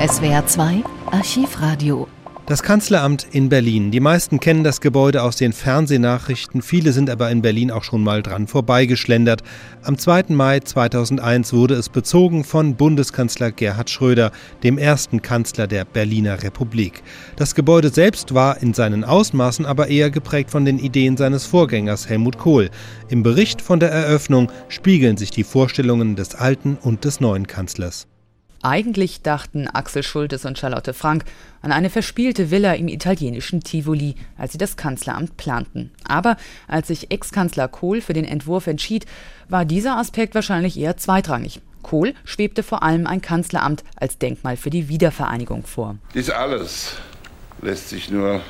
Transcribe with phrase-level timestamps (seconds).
[0.00, 2.08] SWR 2 Archivradio
[2.46, 3.92] das Kanzleramt in Berlin.
[3.92, 8.02] Die meisten kennen das Gebäude aus den Fernsehnachrichten, viele sind aber in Berlin auch schon
[8.02, 9.44] mal dran vorbeigeschlendert.
[9.84, 10.24] Am 2.
[10.30, 14.32] Mai 2001 wurde es bezogen von Bundeskanzler Gerhard Schröder,
[14.64, 17.04] dem ersten Kanzler der Berliner Republik.
[17.36, 22.08] Das Gebäude selbst war in seinen Ausmaßen aber eher geprägt von den Ideen seines Vorgängers
[22.08, 22.70] Helmut Kohl.
[23.10, 28.09] Im Bericht von der Eröffnung spiegeln sich die Vorstellungen des alten und des neuen Kanzlers.
[28.62, 31.24] Eigentlich dachten Axel Schultes und Charlotte Frank
[31.62, 35.90] an eine verspielte Villa im italienischen Tivoli, als sie das Kanzleramt planten.
[36.06, 36.36] Aber
[36.68, 39.06] als sich Ex-Kanzler Kohl für den Entwurf entschied,
[39.48, 41.62] war dieser Aspekt wahrscheinlich eher zweitrangig.
[41.82, 45.96] Kohl schwebte vor allem ein Kanzleramt als Denkmal für die Wiedervereinigung vor.
[46.12, 46.96] Dies alles
[47.62, 48.42] lässt sich nur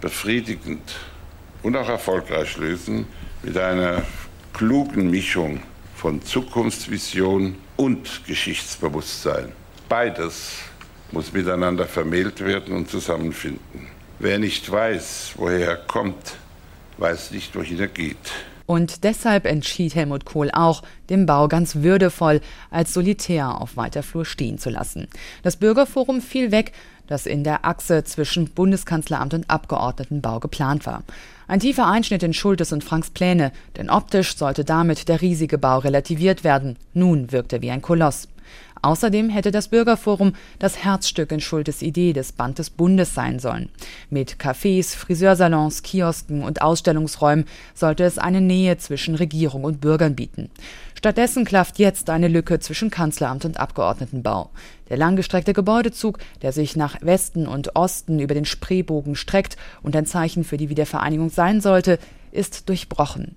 [0.00, 0.96] befriedigend
[1.62, 3.06] und auch erfolgreich lösen
[3.42, 4.02] mit einer
[4.54, 5.60] klugen Mischung
[5.98, 9.50] von Zukunftsvision und Geschichtsbewusstsein.
[9.88, 10.58] Beides
[11.10, 13.88] muss miteinander vermählt werden und zusammenfinden.
[14.20, 16.36] Wer nicht weiß, woher er kommt,
[16.98, 18.16] weiß nicht, wohin er geht.
[18.68, 24.26] Und deshalb entschied Helmut Kohl auch, den Bau ganz würdevoll als Solitär auf weiter Flur
[24.26, 25.08] stehen zu lassen.
[25.42, 26.72] Das Bürgerforum fiel weg,
[27.06, 31.02] das in der Achse zwischen Bundeskanzleramt und Abgeordnetenbau geplant war.
[31.46, 35.78] Ein tiefer Einschnitt in Schultes und Franks Pläne, denn optisch sollte damit der riesige Bau
[35.78, 36.76] relativiert werden.
[36.92, 38.28] Nun wirkt er wie ein Koloss.
[38.82, 43.68] Außerdem hätte das Bürgerforum das Herzstück in Schultes Idee des Band des Bundes sein sollen.
[44.10, 50.50] Mit Cafés, Friseursalons, Kiosken und Ausstellungsräumen sollte es eine Nähe zwischen Regierung und Bürgern bieten.
[50.94, 54.50] Stattdessen klafft jetzt eine Lücke zwischen Kanzleramt und Abgeordnetenbau.
[54.88, 60.06] Der langgestreckte Gebäudezug, der sich nach Westen und Osten über den Spreebogen streckt und ein
[60.06, 61.98] Zeichen für die Wiedervereinigung sein sollte,
[62.32, 63.36] ist durchbrochen.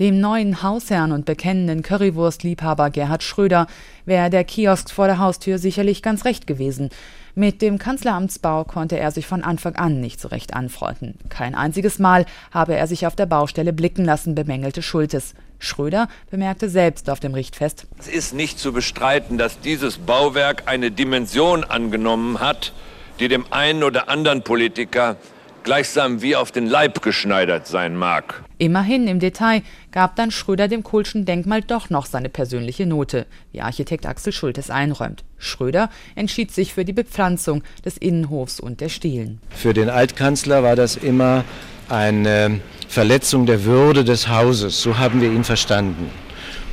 [0.00, 3.68] Dem neuen Hausherrn und bekennenden Currywurstliebhaber Gerhard Schröder
[4.04, 6.90] wäre der Kiosk vor der Haustür sicherlich ganz recht gewesen.
[7.36, 11.14] Mit dem Kanzleramtsbau konnte er sich von Anfang an nicht so recht anfreunden.
[11.28, 15.34] Kein einziges Mal habe er sich auf der Baustelle blicken lassen, bemängelte Schultes.
[15.60, 17.86] Schröder bemerkte selbst auf dem Richtfest.
[17.96, 22.72] Es ist nicht zu bestreiten, dass dieses Bauwerk eine Dimension angenommen hat,
[23.20, 25.16] die dem einen oder anderen Politiker
[25.64, 28.44] gleichsam wie auf den Leib geschneidert sein mag.
[28.58, 33.60] Immerhin im Detail gab dann Schröder dem Kohlschen Denkmal doch noch seine persönliche Note, wie
[33.60, 35.24] Architekt Axel Schultes einräumt.
[35.38, 39.40] Schröder entschied sich für die Bepflanzung des Innenhofs und der Stelen.
[39.50, 41.44] Für den Altkanzler war das immer
[41.88, 46.10] eine Verletzung der Würde des Hauses, so haben wir ihn verstanden.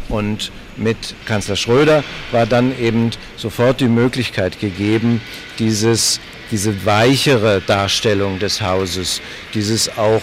[0.07, 5.21] Und mit Kanzler Schröder war dann eben sofort die Möglichkeit gegeben,
[5.59, 6.19] dieses
[6.51, 9.21] diese weichere Darstellung des Hauses,
[9.53, 10.21] dieses auch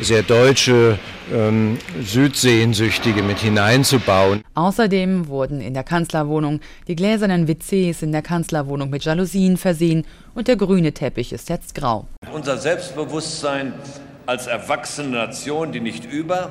[0.00, 0.98] sehr deutsche
[1.32, 4.42] ähm, Südsehnsüchtige mit hineinzubauen.
[4.54, 10.04] Außerdem wurden in der Kanzlerwohnung die gläsernen WCs in der Kanzlerwohnung mit Jalousien versehen
[10.34, 12.06] und der grüne Teppich ist jetzt grau.
[12.32, 13.72] Unser Selbstbewusstsein
[14.26, 16.50] als erwachsene Nation, die nicht über,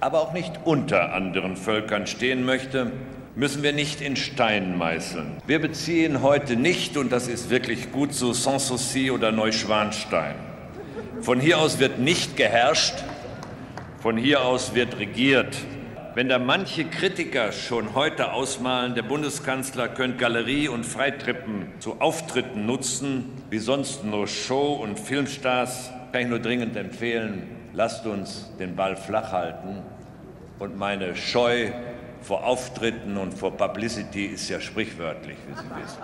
[0.00, 2.92] aber auch nicht unter anderen Völkern stehen möchte,
[3.36, 5.36] müssen wir nicht in Stein meißeln.
[5.46, 10.34] Wir beziehen heute nicht, und das ist wirklich gut so, Sanssouci oder Neuschwanstein.
[11.20, 12.94] Von hier aus wird nicht geherrscht,
[14.00, 15.56] von hier aus wird regiert.
[16.14, 22.66] Wenn da manche Kritiker schon heute ausmalen, der Bundeskanzler könnte Galerie und Freitreppen zu Auftritten
[22.66, 28.74] nutzen, wie sonst nur Show- und Filmstars, kann ich nur dringend empfehlen, lasst uns den
[28.74, 29.82] Ball flach halten
[30.58, 31.70] und meine Scheu
[32.22, 36.02] vor Auftritten und vor Publicity ist ja sprichwörtlich, wie Sie wissen.